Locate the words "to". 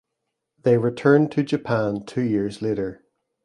1.33-1.43